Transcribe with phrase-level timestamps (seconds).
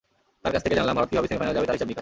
[0.43, 1.89] তার কাছ থেকেই জানলাম ভারত কীভাবে সেমিফাইনালে যাবে তার হিসাব নিকাশ।